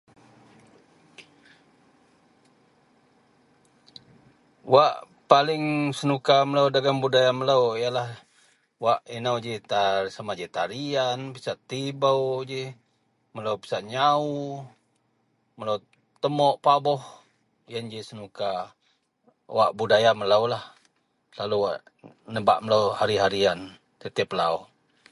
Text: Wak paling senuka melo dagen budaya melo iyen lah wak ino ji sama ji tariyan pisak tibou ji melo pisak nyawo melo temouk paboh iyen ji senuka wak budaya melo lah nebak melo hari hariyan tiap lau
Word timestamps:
Wak 4.73 4.93
paling 5.31 5.65
senuka 5.99 6.35
melo 6.49 6.63
dagen 6.75 6.97
budaya 7.03 7.31
melo 7.39 7.57
iyen 7.79 7.93
lah 7.99 8.09
wak 8.83 8.99
ino 9.17 9.33
ji 9.45 9.53
sama 10.15 10.31
ji 10.39 10.45
tariyan 10.55 11.19
pisak 11.33 11.57
tibou 11.69 12.21
ji 12.51 12.63
melo 13.35 13.51
pisak 13.61 13.81
nyawo 13.93 14.41
melo 15.57 15.73
temouk 16.21 16.55
paboh 16.65 17.01
iyen 17.69 17.85
ji 17.91 17.99
senuka 18.09 18.51
wak 19.57 19.71
budaya 19.79 20.11
melo 20.21 20.39
lah 20.53 20.63
nebak 22.33 22.59
melo 22.63 22.81
hari 22.99 23.15
hariyan 23.23 23.59
tiap 24.15 24.29
lau 24.39 24.55